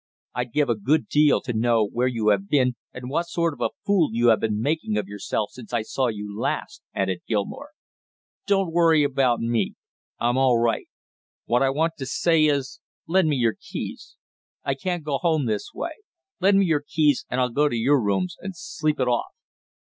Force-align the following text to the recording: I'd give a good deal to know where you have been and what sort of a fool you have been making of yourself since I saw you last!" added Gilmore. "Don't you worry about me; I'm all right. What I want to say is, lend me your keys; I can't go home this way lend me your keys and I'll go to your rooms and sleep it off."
I'd 0.33 0.51
give 0.51 0.67
a 0.67 0.73
good 0.73 1.07
deal 1.09 1.41
to 1.41 1.53
know 1.53 1.85
where 1.87 2.07
you 2.07 2.29
have 2.29 2.49
been 2.49 2.75
and 2.91 3.07
what 3.11 3.27
sort 3.27 3.53
of 3.53 3.61
a 3.61 3.69
fool 3.85 4.09
you 4.11 4.29
have 4.29 4.39
been 4.39 4.59
making 4.59 4.97
of 4.97 5.07
yourself 5.07 5.51
since 5.51 5.73
I 5.73 5.83
saw 5.83 6.07
you 6.07 6.35
last!" 6.35 6.81
added 6.95 7.21
Gilmore. 7.27 7.73
"Don't 8.47 8.69
you 8.69 8.73
worry 8.73 9.03
about 9.03 9.41
me; 9.41 9.75
I'm 10.19 10.39
all 10.39 10.57
right. 10.57 10.87
What 11.45 11.61
I 11.61 11.69
want 11.69 11.97
to 11.99 12.07
say 12.07 12.45
is, 12.45 12.79
lend 13.07 13.29
me 13.29 13.35
your 13.35 13.55
keys; 13.61 14.15
I 14.63 14.73
can't 14.73 15.03
go 15.03 15.19
home 15.19 15.45
this 15.45 15.71
way 15.71 15.91
lend 16.39 16.57
me 16.57 16.65
your 16.65 16.81
keys 16.81 17.27
and 17.29 17.39
I'll 17.39 17.49
go 17.49 17.69
to 17.69 17.77
your 17.77 18.01
rooms 18.01 18.37
and 18.39 18.55
sleep 18.57 18.99
it 18.99 19.07
off." 19.07 19.35